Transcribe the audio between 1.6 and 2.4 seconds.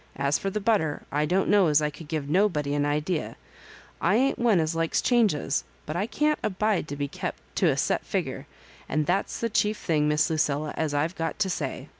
as I could give